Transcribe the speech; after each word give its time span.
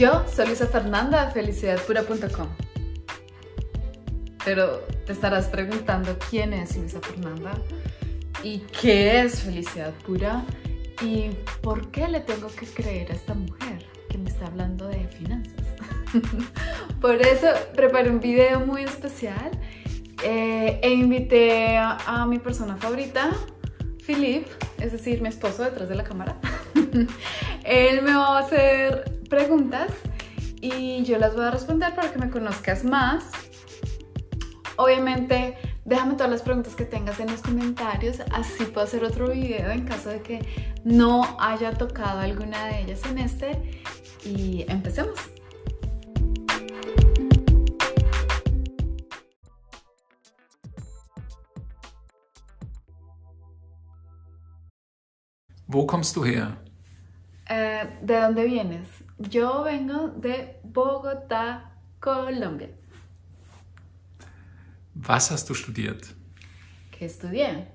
Yo 0.00 0.24
soy 0.34 0.46
Luisa 0.46 0.66
Fernanda 0.66 1.26
de 1.26 1.32
felicidadpura.com. 1.32 2.48
Pero 4.42 4.78
te 5.04 5.12
estarás 5.12 5.48
preguntando 5.48 6.16
quién 6.30 6.54
es 6.54 6.74
Luisa 6.74 7.00
Fernanda 7.02 7.52
y 8.42 8.60
qué 8.80 9.20
es 9.20 9.42
felicidad 9.42 9.92
pura 10.06 10.42
y 11.02 11.32
por 11.60 11.90
qué 11.90 12.08
le 12.08 12.20
tengo 12.20 12.48
que 12.48 12.64
creer 12.64 13.12
a 13.12 13.14
esta 13.14 13.34
mujer 13.34 13.84
que 14.08 14.16
me 14.16 14.30
está 14.30 14.46
hablando 14.46 14.88
de 14.88 15.06
finanzas. 15.06 15.66
Por 17.02 17.16
eso 17.16 17.48
preparé 17.76 18.08
un 18.08 18.20
video 18.20 18.60
muy 18.60 18.84
especial 18.84 19.50
eh, 20.24 20.80
e 20.82 20.88
invité 20.88 21.76
a, 21.76 21.98
a 22.06 22.24
mi 22.24 22.38
persona 22.38 22.74
favorita, 22.76 23.32
Philip, 24.06 24.46
es 24.78 24.92
decir, 24.92 25.20
mi 25.20 25.28
esposo 25.28 25.62
detrás 25.62 25.90
de 25.90 25.94
la 25.94 26.04
cámara. 26.04 26.38
Él 27.64 28.00
me 28.00 28.14
va 28.14 28.38
a 28.38 28.40
hacer 28.40 29.09
preguntas 29.30 29.92
y 30.60 31.02
yo 31.04 31.18
las 31.18 31.34
voy 31.34 31.44
a 31.44 31.50
responder 31.50 31.94
para 31.94 32.12
que 32.12 32.18
me 32.18 32.28
conozcas 32.28 32.84
más. 32.84 33.24
Obviamente, 34.76 35.56
déjame 35.84 36.14
todas 36.14 36.30
las 36.30 36.42
preguntas 36.42 36.74
que 36.74 36.84
tengas 36.84 37.20
en 37.20 37.30
los 37.30 37.40
comentarios, 37.40 38.20
así 38.32 38.64
puedo 38.64 38.86
hacer 38.86 39.04
otro 39.04 39.30
video 39.30 39.70
en 39.70 39.86
caso 39.86 40.10
de 40.10 40.20
que 40.20 40.40
no 40.84 41.36
haya 41.38 41.72
tocado 41.72 42.20
alguna 42.20 42.66
de 42.66 42.82
ellas 42.82 43.00
en 43.06 43.18
este. 43.18 43.80
Y 44.24 44.66
empecemos. 44.68 45.18
Wo 55.66 55.86
kommst 55.86 56.16
du 56.16 56.24
her? 56.24 56.58
Eh, 57.48 57.98
¿De 58.02 58.20
dónde 58.20 58.44
vienes? 58.44 58.88
Yo 59.28 59.64
vengo 59.64 60.08
de 60.08 60.58
Bogotá, 60.62 61.72
Colombia. 62.00 62.70
Was 65.06 65.30
hast 65.30 65.46
du 65.46 65.54
studiert? 65.54 66.06
¿Qué 66.90 67.04
estudié? 67.04 67.68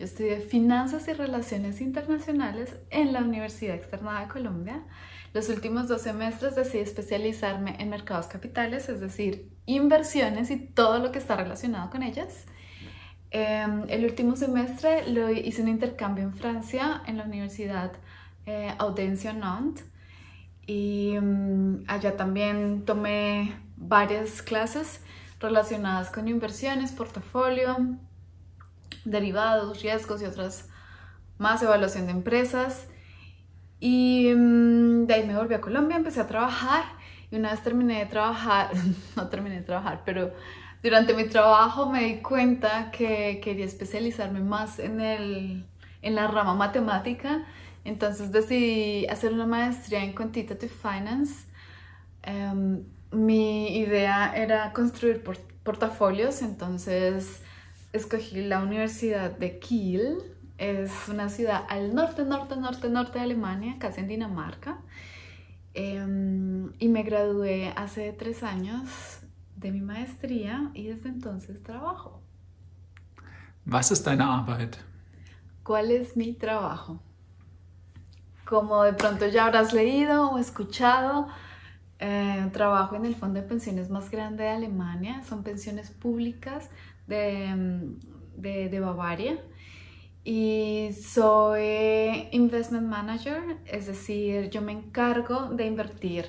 Yo 0.00 0.04
estudié 0.04 0.40
Finanzas 0.40 1.06
y 1.06 1.12
Relaciones 1.12 1.80
Internacionales 1.80 2.74
en 2.90 3.12
la 3.12 3.20
Universidad 3.20 3.76
Externada 3.76 4.22
de 4.22 4.28
Colombia. 4.32 4.82
Los 5.32 5.48
últimos 5.48 5.86
dos 5.86 6.02
semestres 6.02 6.56
decidí 6.56 6.82
especializarme 6.82 7.76
en 7.78 7.88
mercados 7.88 8.26
capitales, 8.26 8.88
es 8.88 9.00
decir, 9.00 9.48
inversiones 9.66 10.50
y 10.50 10.56
todo 10.56 10.98
lo 10.98 11.12
que 11.12 11.20
está 11.20 11.36
relacionado 11.36 11.88
con 11.90 12.02
ellas. 12.02 12.46
Eh, 13.30 13.64
el 13.88 14.04
último 14.04 14.34
semestre 14.34 15.08
lo 15.08 15.30
hice 15.30 15.62
un 15.62 15.68
intercambio 15.68 16.24
en 16.24 16.32
Francia, 16.32 17.00
en 17.06 17.16
la 17.18 17.24
Universidad 17.26 17.92
eh, 18.44 18.74
Audencia 18.78 19.32
Nantes. 19.32 19.89
Y 20.70 21.18
um, 21.18 21.82
allá 21.88 22.16
también 22.16 22.84
tomé 22.84 23.56
varias 23.76 24.40
clases 24.40 25.00
relacionadas 25.40 26.10
con 26.10 26.28
inversiones, 26.28 26.92
portafolio, 26.92 27.76
derivados, 29.04 29.82
riesgos 29.82 30.22
y 30.22 30.26
otras 30.26 30.68
más, 31.38 31.60
evaluación 31.64 32.06
de 32.06 32.12
empresas. 32.12 32.86
Y 33.80 34.32
um, 34.32 35.06
de 35.06 35.14
ahí 35.14 35.26
me 35.26 35.36
volví 35.36 35.54
a 35.54 35.60
Colombia, 35.60 35.96
empecé 35.96 36.20
a 36.20 36.28
trabajar 36.28 36.84
y 37.32 37.36
una 37.36 37.50
vez 37.50 37.64
terminé 37.64 37.98
de 37.98 38.06
trabajar, 38.06 38.70
no 39.16 39.26
terminé 39.26 39.56
de 39.56 39.62
trabajar, 39.62 40.02
pero 40.04 40.32
durante 40.84 41.14
mi 41.14 41.24
trabajo 41.24 41.90
me 41.90 42.04
di 42.04 42.16
cuenta 42.22 42.92
que 42.92 43.40
quería 43.42 43.64
especializarme 43.64 44.38
más 44.38 44.78
en, 44.78 45.00
el, 45.00 45.66
en 46.00 46.14
la 46.14 46.28
rama 46.28 46.54
matemática, 46.54 47.44
entonces 47.84 48.32
decidí 48.32 49.06
hacer 49.06 49.32
una 49.32 49.46
maestría 49.46 50.02
en 50.04 50.14
Quantitative 50.14 50.72
Finance. 50.72 51.46
Um, 52.26 52.84
mi 53.12 53.78
idea 53.78 54.32
era 54.36 54.72
construir 54.72 55.22
port 55.22 55.50
portafolios, 55.62 56.42
entonces 56.42 57.42
escogí 57.92 58.42
la 58.42 58.62
Universidad 58.62 59.30
de 59.30 59.58
Kiel, 59.58 60.18
es 60.58 60.90
una 61.08 61.28
ciudad 61.28 61.64
al 61.68 61.94
norte, 61.94 62.24
norte, 62.24 62.56
norte, 62.56 62.88
norte 62.88 63.18
de 63.18 63.24
Alemania, 63.24 63.76
casi 63.78 64.00
en 64.00 64.08
Dinamarca. 64.08 64.80
Um, 65.76 66.72
y 66.78 66.88
me 66.88 67.02
gradué 67.02 67.72
hace 67.76 68.12
tres 68.12 68.42
años 68.42 69.20
de 69.56 69.70
mi 69.70 69.80
maestría 69.80 70.70
y 70.74 70.88
desde 70.88 71.08
entonces 71.08 71.62
trabajo. 71.62 72.22
Was 73.66 73.92
ist 73.92 74.04
deine 74.04 74.24
Arbeit? 74.24 74.76
¿Cuál 75.62 75.92
es 75.92 76.16
mi 76.16 76.32
trabajo? 76.32 77.00
Como 78.50 78.82
de 78.82 78.94
pronto 78.94 79.28
ya 79.28 79.46
habrás 79.46 79.72
leído 79.72 80.32
o 80.32 80.38
escuchado, 80.38 81.28
eh, 82.00 82.50
trabajo 82.52 82.96
en 82.96 83.06
el 83.06 83.14
fondo 83.14 83.40
de 83.40 83.46
pensiones 83.46 83.90
más 83.90 84.10
grande 84.10 84.42
de 84.42 84.50
Alemania. 84.50 85.22
Son 85.22 85.44
pensiones 85.44 85.90
públicas 85.90 86.68
de, 87.06 87.94
de, 88.36 88.68
de 88.68 88.80
Bavaria. 88.80 89.38
Y 90.24 90.90
soy 91.00 92.28
investment 92.32 92.88
manager, 92.88 93.58
es 93.66 93.86
decir, 93.86 94.50
yo 94.50 94.62
me 94.62 94.72
encargo 94.72 95.50
de 95.50 95.66
invertir 95.66 96.26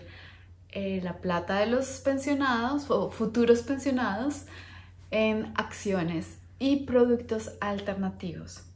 eh, 0.69 1.01
la 1.03 1.17
plata 1.21 1.57
de 1.59 1.65
los 1.65 1.87
pensionados 2.01 2.91
o 2.91 3.09
futuros 3.09 3.63
pensionados 3.63 4.45
en 5.09 5.51
acciones 5.55 6.37
y 6.59 6.85
productos 6.85 7.53
alternativos. 7.61 8.70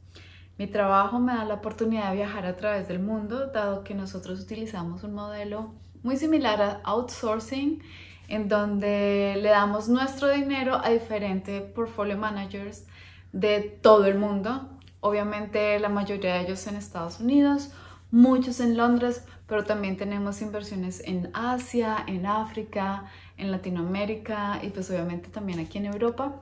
Mi 0.58 0.66
trabajo 0.66 1.18
me 1.18 1.34
da 1.34 1.44
la 1.44 1.54
oportunidad 1.54 2.10
de 2.10 2.16
viajar 2.16 2.46
a 2.46 2.56
través 2.56 2.88
del 2.88 2.98
mundo, 2.98 3.48
dado 3.48 3.84
que 3.84 3.94
nosotros 3.94 4.40
utilizamos 4.40 5.04
un 5.04 5.14
modelo 5.14 5.74
muy 6.02 6.16
similar 6.16 6.62
a 6.62 6.80
outsourcing, 6.84 7.82
en 8.28 8.48
donde 8.48 9.38
le 9.40 9.48
damos 9.50 9.88
nuestro 9.88 10.28
dinero 10.28 10.80
a 10.82 10.88
diferentes 10.88 11.62
portfolio 11.72 12.16
managers 12.16 12.84
de 13.32 13.60
todo 13.60 14.06
el 14.06 14.18
mundo. 14.18 14.68
Obviamente 15.00 15.78
la 15.78 15.90
mayoría 15.90 16.34
de 16.34 16.40
ellos 16.40 16.66
en 16.66 16.76
Estados 16.76 17.20
Unidos, 17.20 17.70
muchos 18.10 18.60
en 18.60 18.76
Londres, 18.76 19.24
pero 19.46 19.64
también 19.64 19.96
tenemos 19.96 20.40
inversiones 20.42 21.02
en 21.04 21.30
Asia, 21.34 21.98
en 22.06 22.26
África, 22.26 23.04
en 23.36 23.50
Latinoamérica 23.52 24.60
y 24.62 24.68
pues 24.68 24.90
obviamente 24.90 25.28
también 25.28 25.60
aquí 25.60 25.78
en 25.78 25.86
Europa. 25.86 26.40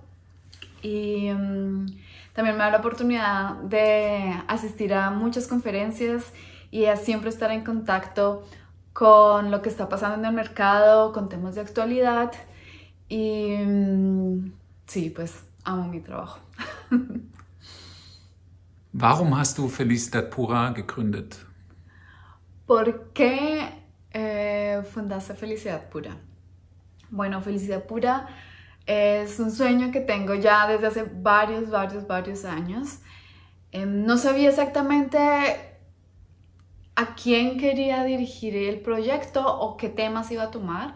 Y 0.83 1.31
um, 1.31 1.87
también 2.35 2.57
me 2.57 2.65
da 2.65 2.71
la 2.71 2.79
oportunidad 2.79 3.55
de 3.63 4.35
asistir 4.49 4.93
a 4.93 5.11
muchas 5.11 5.47
conferencias 5.47 6.33
y 6.71 6.87
a 6.87 6.97
siempre 6.97 7.31
estar 7.31 7.51
en 7.53 7.65
contacto 7.65 8.45
con 8.93 9.51
lo 9.53 9.63
que 9.63 9.69
está 9.69 9.89
pasando 9.89 10.19
en 10.19 10.25
el 10.25 10.33
mercado, 10.33 11.13
con 11.13 11.29
temas 11.29 11.55
de 11.55 11.61
actualidad. 11.61 12.33
Y 13.09 13.55
um, 13.63 14.53
sí, 14.87 15.11
pues 15.11 15.45
amo 15.65 15.87
mi 15.87 16.01
trabajo. 16.01 16.41
Warum 18.93 19.35
hast 19.35 19.57
du 19.57 19.69
Felicidad 19.69 20.29
Pura 20.29 20.73
gegründet? 20.75 21.37
¿Por 22.67 23.13
qué 23.13 23.69
eh, 24.13 24.83
fundaste 24.93 25.35
Felicidad 25.35 25.89
Pura? 25.89 26.17
Bueno, 27.11 27.41
Felicidad 27.41 27.85
Pura 27.85 28.29
es 28.87 29.39
un 29.41 29.51
sueño 29.51 29.91
que 29.91 30.01
tengo 30.01 30.35
ya 30.35 30.67
desde 30.67 30.87
hace 30.87 31.05
varios, 31.05 31.71
varios, 31.71 32.07
varios 32.07 32.45
años. 32.45 32.99
Eh, 33.73 33.87
no 33.87 34.19
sabía 34.19 34.51
exactamente 34.51 35.19
a 36.97 37.15
quién 37.15 37.59
quería 37.59 38.05
dirigir 38.05 38.57
el 38.57 38.81
proyecto 38.81 39.45
o 39.47 39.77
qué 39.77 39.89
temas 39.89 40.31
iba 40.31 40.45
a 40.45 40.51
tomar. 40.51 40.95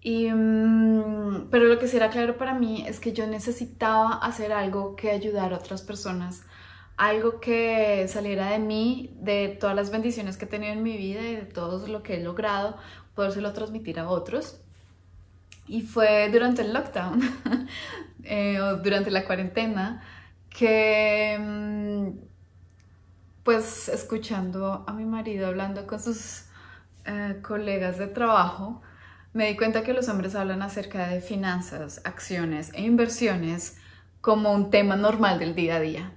Y, 0.00 0.30
um, 0.30 1.48
pero 1.50 1.64
lo 1.64 1.78
que 1.78 1.88
sí 1.88 1.96
era 1.96 2.10
claro 2.10 2.36
para 2.36 2.54
mí 2.54 2.84
es 2.86 3.00
que 3.00 3.12
yo 3.12 3.26
necesitaba 3.26 4.14
hacer 4.14 4.52
algo 4.52 4.96
que 4.96 5.10
ayudara 5.10 5.56
a 5.56 5.58
otras 5.60 5.82
personas 5.82 6.44
algo 6.96 7.40
que 7.40 8.06
saliera 8.08 8.50
de 8.50 8.58
mí, 8.58 9.16
de 9.20 9.48
todas 9.48 9.74
las 9.74 9.90
bendiciones 9.90 10.36
que 10.36 10.44
he 10.44 10.48
tenido 10.48 10.72
en 10.72 10.82
mi 10.82 10.96
vida 10.96 11.22
y 11.22 11.36
de 11.36 11.42
todo 11.42 11.86
lo 11.88 12.02
que 12.02 12.14
he 12.14 12.22
logrado, 12.22 12.76
podérselo 13.14 13.52
transmitir 13.52 13.98
a 13.98 14.08
otros. 14.08 14.60
Y 15.66 15.82
fue 15.82 16.28
durante 16.30 16.62
el 16.62 16.72
lockdown, 16.72 17.20
eh, 18.24 18.58
durante 18.82 19.10
la 19.10 19.24
cuarentena, 19.24 20.02
que 20.50 21.38
mm, 21.40 22.08
pues 23.42 23.88
escuchando 23.88 24.84
a 24.86 24.92
mi 24.92 25.04
marido 25.04 25.46
hablando 25.46 25.86
con 25.86 26.00
sus 26.00 26.44
eh, 27.04 27.38
colegas 27.42 27.98
de 27.98 28.06
trabajo, 28.06 28.82
me 29.32 29.48
di 29.48 29.56
cuenta 29.56 29.82
que 29.82 29.92
los 29.92 30.08
hombres 30.08 30.34
hablan 30.34 30.62
acerca 30.62 31.08
de 31.08 31.20
finanzas, 31.20 32.00
acciones 32.04 32.70
e 32.72 32.82
inversiones 32.82 33.76
como 34.20 34.52
un 34.52 34.70
tema 34.70 34.96
normal 34.96 35.38
del 35.38 35.54
día 35.54 35.76
a 35.76 35.80
día 35.80 36.12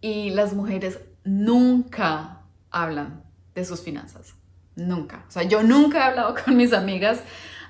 y 0.00 0.30
las 0.30 0.52
mujeres 0.52 0.98
nunca 1.24 2.42
hablan 2.70 3.22
de 3.54 3.64
sus 3.64 3.80
finanzas. 3.80 4.34
Nunca. 4.76 5.24
O 5.28 5.30
sea, 5.30 5.44
yo 5.44 5.62
nunca 5.62 5.98
he 5.98 6.02
hablado 6.02 6.34
con 6.44 6.56
mis 6.56 6.72
amigas 6.72 7.20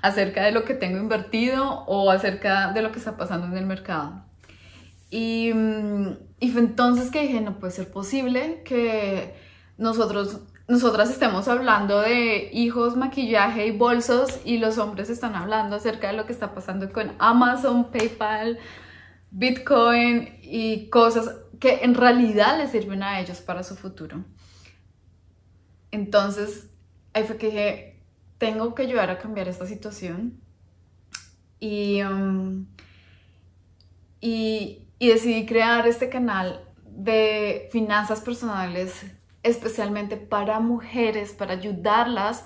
acerca 0.01 0.43
de 0.43 0.51
lo 0.51 0.63
que 0.65 0.73
tengo 0.73 0.97
invertido 0.97 1.83
o 1.85 2.11
acerca 2.11 2.71
de 2.71 2.81
lo 2.81 2.91
que 2.91 2.99
está 2.99 3.17
pasando 3.17 3.47
en 3.47 3.57
el 3.57 3.65
mercado. 3.65 4.23
Y, 5.09 5.51
mm, 5.53 6.17
y 6.39 6.51
fue 6.51 6.61
entonces 6.61 7.11
que 7.11 7.21
dije, 7.21 7.41
no 7.41 7.59
puede 7.59 7.73
ser 7.73 7.91
posible 7.91 8.61
que 8.63 9.33
nosotros 9.77 10.41
nosotras 10.69 11.09
estemos 11.09 11.47
hablando 11.47 11.99
de 11.99 12.51
hijos, 12.53 12.95
maquillaje 12.95 13.65
y 13.65 13.71
bolsos 13.71 14.39
y 14.45 14.59
los 14.59 14.77
hombres 14.77 15.09
están 15.09 15.33
hablando 15.33 15.75
acerca 15.77 16.11
de 16.11 16.13
lo 16.13 16.27
que 16.27 16.31
está 16.31 16.53
pasando 16.53 16.93
con 16.93 17.11
Amazon, 17.17 17.89
PayPal, 17.89 18.59
Bitcoin 19.31 20.37
y 20.43 20.87
cosas 20.89 21.31
que 21.59 21.79
en 21.81 21.95
realidad 21.95 22.59
les 22.59 22.69
sirven 22.69 23.01
a 23.01 23.19
ellos 23.19 23.41
para 23.41 23.63
su 23.63 23.75
futuro. 23.75 24.23
Entonces, 25.89 26.69
ahí 27.13 27.23
fue 27.23 27.37
que 27.37 27.47
dije, 27.47 27.88
tengo 28.39 28.73
que 28.73 28.81
ayudar 28.81 29.11
a 29.11 29.19
cambiar 29.19 29.47
esta 29.47 29.67
situación. 29.67 30.41
Y, 31.59 32.01
um, 32.01 32.65
y, 34.19 34.87
y 34.97 35.07
decidí 35.09 35.45
crear 35.45 35.87
este 35.87 36.09
canal 36.09 36.65
de 36.85 37.69
finanzas 37.71 38.21
personales 38.21 39.05
especialmente 39.43 40.17
para 40.17 40.59
mujeres, 40.59 41.33
para 41.33 41.53
ayudarlas 41.53 42.43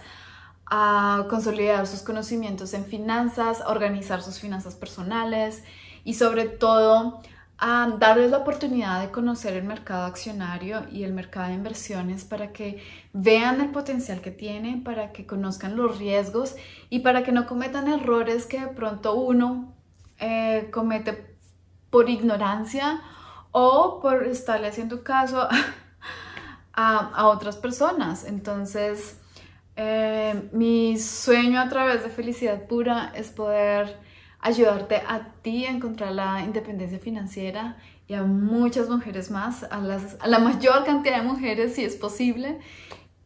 a 0.65 1.25
consolidar 1.29 1.87
sus 1.87 2.01
conocimientos 2.01 2.73
en 2.73 2.85
finanzas, 2.85 3.61
a 3.61 3.69
organizar 3.69 4.21
sus 4.21 4.39
finanzas 4.39 4.75
personales 4.75 5.63
y 6.03 6.15
sobre 6.15 6.45
todo 6.45 7.21
a 7.65 7.95
darles 7.97 8.29
la 8.29 8.39
oportunidad 8.39 8.99
de 8.99 9.09
conocer 9.09 9.53
el 9.53 9.63
mercado 9.63 10.03
accionario 10.03 10.85
y 10.91 11.03
el 11.05 11.13
mercado 11.13 11.47
de 11.47 11.53
inversiones 11.53 12.25
para 12.25 12.51
que 12.51 12.83
vean 13.13 13.61
el 13.61 13.69
potencial 13.69 14.19
que 14.19 14.31
tienen, 14.31 14.83
para 14.83 15.13
que 15.13 15.25
conozcan 15.25 15.77
los 15.77 15.97
riesgos 15.97 16.57
y 16.89 16.99
para 16.99 17.23
que 17.23 17.31
no 17.31 17.47
cometan 17.47 17.87
errores 17.87 18.47
que 18.47 18.59
de 18.59 18.67
pronto 18.67 19.15
uno 19.15 19.73
eh, 20.19 20.67
comete 20.73 21.37
por 21.89 22.09
ignorancia 22.09 22.99
o 23.53 24.01
por 24.01 24.27
estarle 24.27 24.67
haciendo 24.67 25.01
caso 25.01 25.47
a, 26.73 27.27
otras 27.27 27.55
personas. 27.55 28.25
Entonces, 28.25 29.21
eh, 29.77 30.49
mi 30.51 30.99
sueño 30.99 31.61
a 31.61 31.69
través 31.69 32.03
de 32.03 32.09
Felicidad 32.09 32.67
Pura 32.67 33.13
es 33.15 33.29
poder 33.29 33.97
ayudarte 34.43 34.97
a 35.07 35.29
ti 35.41 35.65
a 35.65 35.71
encontrar 35.71 36.11
la 36.11 36.41
independencia 36.41 36.99
financiera 36.99 37.77
y 38.07 38.13
a 38.13 38.23
muchas 38.23 38.89
mujeres 38.89 39.31
más, 39.31 39.63
a, 39.63 39.77
a 40.19 40.27
la 40.27 40.39
mayor 40.39 40.83
cantidad 40.85 41.21
de 41.21 41.27
mujeres 41.27 41.75
si 41.75 41.83
es 41.83 41.95
posible. 41.95 42.59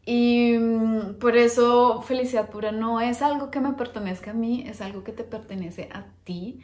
Y 0.06 0.56
mm, 0.58 1.18
por 1.18 1.36
eso 1.36 2.00
Felicidad 2.00 2.48
Pura 2.48 2.72
no 2.72 3.00
es 3.00 3.20
algo 3.20 3.50
que 3.50 3.60
me 3.60 3.72
pertenezca 3.72 4.30
a 4.30 4.34
mí, 4.34 4.64
es 4.66 4.80
algo 4.80 5.04
que 5.04 5.12
te 5.12 5.22
pertenece 5.22 5.90
a 5.92 6.06
ti. 6.24 6.62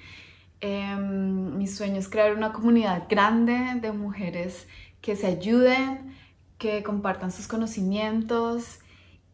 Em, 0.62 1.59
mi 1.59 1.67
sueño 1.67 1.97
es 1.99 2.09
crear 2.09 2.35
una 2.35 2.55
comunidad 2.55 3.03
grande 3.06 3.79
de 3.83 3.93
mujeres 3.93 4.67
que 5.03 5.15
se 5.15 5.27
ayuden, 5.27 6.15
que 6.56 6.83
compartan 6.83 7.31
sus 7.33 7.47
conocimientos 7.47 8.79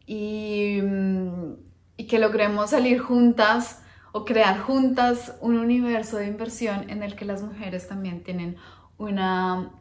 y, 0.05 0.79
mm, 0.81 1.53
y, 1.95 2.07
que 2.07 2.19
logremos 2.19 2.71
salir 2.71 2.99
juntas 2.99 3.80
o 4.11 4.25
crear 4.25 4.59
juntas 4.59 5.33
un 5.41 5.57
universo 5.57 6.17
de 6.17 6.27
inversión 6.27 6.89
en 6.89 7.03
el 7.03 7.15
que 7.15 7.25
las 7.25 7.41
mujeres 7.41 7.87
también 7.87 8.23
tienen 8.23 8.57
una, 8.97 9.71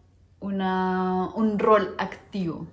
una 0.41 1.29
un 1.35 1.59
rol 1.59 1.95
activo. 1.99 2.69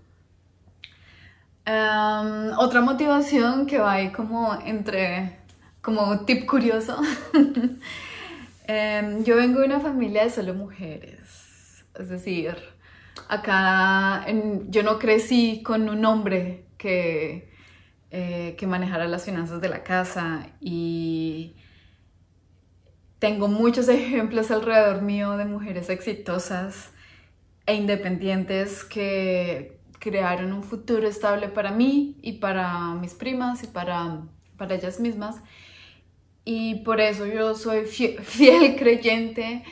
Em, 1.65 2.57
otra 2.57 2.79
motivación 2.81 3.65
que 3.65 3.77
va 3.77 3.93
ahí 3.93 4.11
como 4.11 4.57
entre, 4.65 5.39
como 5.81 6.21
tip 6.21 6.45
curioso, 6.45 6.95
em, 8.67 9.23
yo 9.25 9.35
vengo 9.35 9.59
de 9.59 9.65
una 9.65 9.79
familia 9.81 10.23
de 10.23 10.29
solo 10.29 10.53
mujeres, 10.53 11.83
es 11.99 12.07
decir, 12.07 12.55
acá 13.27 14.25
yo 14.69 14.83
no 14.83 14.97
crecí 14.97 15.61
con 15.61 15.89
un 15.89 16.05
hombre 16.05 16.65
que, 16.77 17.46
eh, 18.11 18.55
que 18.57 18.67
manejara 18.67 19.07
las 19.07 19.25
finanzas 19.25 19.59
de 19.61 19.69
la 19.69 19.83
casa 19.83 20.47
y 20.61 21.55
tengo 23.19 23.47
muchos 23.47 23.87
ejemplos 23.89 24.51
alrededor 24.51 25.01
mío 25.01 25.37
de 25.37 25.45
mujeres 25.45 25.89
exitosas 25.89 26.91
e 27.65 27.75
independientes 27.75 28.83
que 28.83 29.77
crearon 29.99 30.53
un 30.53 30.63
futuro 30.63 31.07
estable 31.07 31.49
para 31.49 31.71
mí 31.71 32.17
y 32.21 32.33
para 32.33 32.93
mis 32.93 33.13
primas 33.13 33.63
y 33.63 33.67
para, 33.67 34.21
para 34.57 34.75
ellas 34.75 34.99
mismas. 34.99 35.41
Y 36.45 36.75
por 36.75 37.01
eso 37.01 37.25
yo 37.25 37.55
soy 37.55 37.85
fiel 37.87 38.77
creyente 38.77 39.63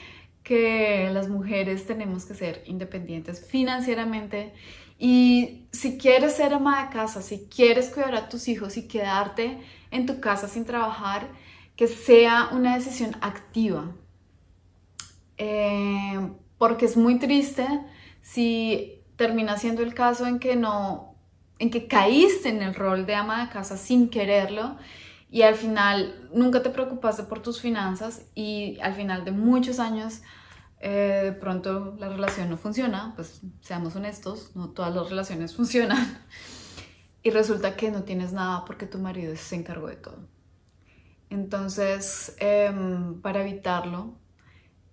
que 0.46 1.10
las 1.12 1.28
mujeres 1.28 1.88
tenemos 1.88 2.24
que 2.26 2.36
ser 2.36 2.64
independientes 2.68 3.44
financieramente 3.46 4.54
y 5.00 5.68
si 5.72 5.98
quieres 5.98 6.36
ser 6.36 6.54
ama 6.54 6.86
de 6.86 6.94
casa, 6.94 7.24
si 7.24 7.48
quieres 7.48 7.90
cuidar 7.90 8.16
a 8.16 8.30
tus 8.30 8.48
hijos 8.48 8.78
y 8.78 8.88
quedarte 8.88 9.58
en 9.90 10.06
tu 10.06 10.22
casa 10.22 10.48
sin 10.48 10.64
trabajar, 10.64 11.28
que 11.76 11.88
sea 11.88 12.50
una 12.52 12.76
decisión 12.76 13.18
activa. 13.22 13.92
Eh, 15.38 16.30
porque 16.60 16.86
es 16.86 16.96
muy 16.96 17.18
triste 17.18 17.68
si 18.22 19.02
termina 19.16 19.58
siendo 19.58 19.82
el 19.82 19.96
caso 19.96 20.28
en 20.28 20.38
que 20.38 20.56
no, 20.56 21.16
en 21.58 21.72
que 21.72 21.88
caíste 21.88 22.50
en 22.50 22.62
el 22.62 22.76
rol 22.76 23.08
de 23.08 23.16
ama 23.16 23.44
de 23.44 23.52
casa 23.52 23.78
sin 23.78 24.10
quererlo 24.10 24.78
y 25.30 25.42
al 25.42 25.56
final 25.56 26.30
nunca 26.34 26.62
te 26.62 26.70
preocupaste 26.70 27.24
por 27.24 27.42
tus 27.42 27.60
finanzas 27.60 28.26
y 28.36 28.80
al 28.82 28.94
final 28.94 29.26
de 29.26 29.32
muchos 29.32 29.80
años 29.80 30.22
eh, 30.80 31.22
de 31.26 31.32
pronto 31.34 31.96
la 31.98 32.10
relación 32.10 32.50
no 32.50 32.58
funciona, 32.58 33.14
pues 33.16 33.42
seamos 33.62 33.96
honestos, 33.96 34.52
no 34.56 34.70
todas 34.70 34.94
las 34.94 35.10
relaciones 35.10 35.56
funcionan 35.58 36.20
y 37.24 37.32
resulta 37.32 37.76
que 37.76 37.92
no 37.92 38.04
tienes 38.04 38.34
nada 38.34 38.66
porque 38.66 38.86
tu 38.86 39.00
marido 39.00 39.36
se 39.36 39.56
encargó 39.56 39.88
de 39.88 39.96
todo. 39.96 40.28
Entonces, 41.30 42.36
em, 42.40 43.20
para 43.22 43.42
evitarlo 43.42 44.14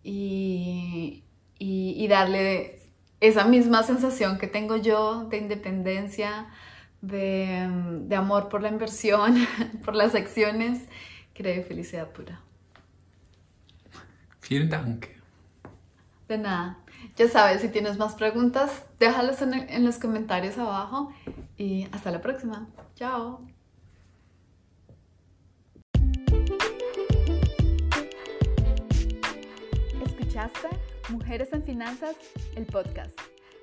y, 0.02 1.25
y 1.58 2.08
darle 2.08 2.82
esa 3.20 3.44
misma 3.44 3.84
sensación 3.84 4.38
que 4.38 4.49
tengo 4.49 4.76
yo 4.76 5.26
de 5.26 5.37
independencia, 5.37 6.49
de, 7.03 8.17
amor 8.17 8.49
por 8.49 8.63
la 8.63 8.69
inversión, 8.69 9.47
por 9.85 9.95
las 9.95 10.15
acciones, 10.15 10.81
creo 11.35 11.63
felicidad 11.65 12.09
pura. 12.11 12.41
Vielen 14.49 14.71
Dank. 14.71 15.07
De 16.29 16.39
nada. 16.39 16.79
Ya 17.17 17.29
sabes, 17.29 17.61
si 17.61 17.69
tienes 17.69 17.99
más 17.99 18.15
preguntas, 18.15 18.85
déjalas 18.99 19.43
en, 19.43 19.55
en 19.55 19.85
los 19.85 19.99
comentarios 19.99 20.57
abajo 20.57 21.13
y 21.57 21.89
hasta 21.93 22.11
la 22.11 22.21
próxima. 22.21 22.69
Chao. 22.94 23.44
¿Escuchaste 30.05 30.69
Mujeres 31.09 31.53
en 31.53 31.65
Finanzas, 31.65 32.17
el 32.56 32.67
podcast? 32.67 33.19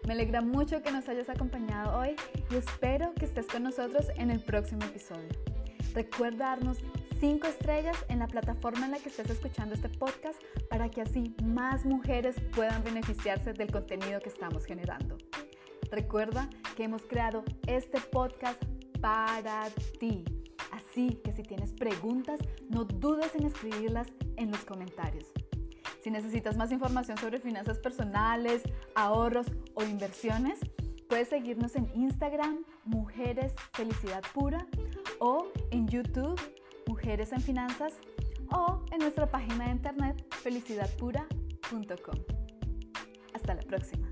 Me 0.09 0.15
alegra 0.15 0.41
mucho 0.41 0.81
que 0.81 0.91
nos 0.91 1.07
hayas 1.07 1.29
acompañado 1.29 1.99
hoy 1.99 2.15
y 2.49 2.55
espero 2.55 3.13
que 3.13 3.25
estés 3.25 3.45
con 3.45 3.61
nosotros 3.61 4.07
en 4.15 4.31
el 4.31 4.39
próximo 4.39 4.83
episodio. 4.83 5.29
Recuerda 5.93 6.45
darnos 6.45 6.79
5 7.19 7.45
estrellas 7.45 7.95
en 8.07 8.17
la 8.17 8.25
plataforma 8.25 8.85
en 8.85 8.93
la 8.93 8.97
que 8.97 9.09
estés 9.09 9.29
escuchando 9.29 9.75
este 9.75 9.87
podcast 9.87 10.41
para 10.67 10.89
que 10.89 11.03
así 11.03 11.35
más 11.43 11.85
mujeres 11.85 12.37
puedan 12.55 12.83
beneficiarse 12.83 13.53
del 13.53 13.71
contenido 13.71 14.19
que 14.19 14.29
estamos 14.29 14.65
generando. 14.65 15.15
Recuerda 15.91 16.49
que 16.75 16.85
hemos 16.85 17.03
creado 17.03 17.43
este 17.67 18.01
podcast 18.01 18.59
para 19.01 19.69
ti. 19.99 20.25
Así 20.71 21.19
que 21.23 21.33
si 21.33 21.43
tienes 21.43 21.71
preguntas, 21.71 22.39
no 22.67 22.83
dudes 22.83 23.35
en 23.35 23.45
escribirlas 23.45 24.07
en 24.37 24.49
los 24.49 24.65
comentarios. 24.65 25.31
Si 26.01 26.09
necesitas 26.11 26.57
más 26.57 26.71
información 26.71 27.17
sobre 27.17 27.39
finanzas 27.39 27.79
personales, 27.79 28.63
ahorros 28.95 29.47
o 29.73 29.83
inversiones, 29.83 30.59
puedes 31.07 31.27
seguirnos 31.27 31.75
en 31.75 31.89
Instagram, 31.93 32.63
Mujeres 32.85 33.53
Felicidad 33.73 34.23
Pura, 34.33 34.65
o 35.19 35.47
en 35.71 35.87
YouTube, 35.87 36.39
Mujeres 36.87 37.33
en 37.33 37.41
Finanzas, 37.41 37.93
o 38.51 38.83
en 38.91 38.99
nuestra 38.99 39.29
página 39.29 39.65
de 39.65 39.71
internet 39.71 40.25
felicidadpura.com. 40.35 42.15
Hasta 43.33 43.53
la 43.53 43.61
próxima. 43.61 44.08